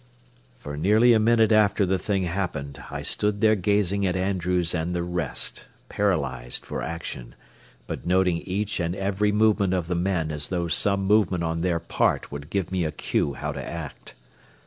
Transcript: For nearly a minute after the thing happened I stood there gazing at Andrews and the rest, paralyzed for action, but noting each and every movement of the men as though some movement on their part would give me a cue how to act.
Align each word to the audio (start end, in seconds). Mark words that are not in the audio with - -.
For 0.57 0.75
nearly 0.77 1.13
a 1.13 1.19
minute 1.19 1.51
after 1.51 1.85
the 1.85 1.99
thing 1.99 2.23
happened 2.23 2.85
I 2.89 3.03
stood 3.03 3.39
there 3.39 3.55
gazing 3.55 4.03
at 4.07 4.15
Andrews 4.15 4.73
and 4.73 4.95
the 4.95 5.03
rest, 5.03 5.65
paralyzed 5.89 6.65
for 6.65 6.81
action, 6.81 7.35
but 7.85 8.03
noting 8.03 8.37
each 8.39 8.79
and 8.79 8.95
every 8.95 9.31
movement 9.31 9.75
of 9.75 9.85
the 9.85 9.93
men 9.93 10.31
as 10.31 10.47
though 10.47 10.67
some 10.67 11.05
movement 11.05 11.43
on 11.43 11.61
their 11.61 11.79
part 11.79 12.31
would 12.31 12.49
give 12.49 12.71
me 12.71 12.83
a 12.83 12.91
cue 12.91 13.35
how 13.35 13.51
to 13.51 13.63
act. 13.63 14.15